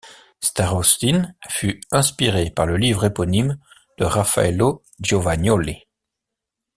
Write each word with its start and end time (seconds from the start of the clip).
Starostin 0.39 1.31
fut 1.47 1.79
inspiré 1.91 2.49
par 2.49 2.65
le 2.65 2.75
livre 2.75 3.05
éponyme 3.05 3.59
de 3.99 4.05
Raffaello 4.05 4.81
Giovagnoli. 4.99 5.83